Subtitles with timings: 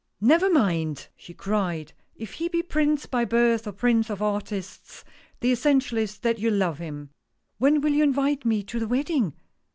[0.19, 5.05] "Never mind!" she cried, "if he be Prince by birth, or Prince of artists.
[5.41, 7.11] The essential is that you love him.
[7.59, 9.33] When will you invite me to the wedding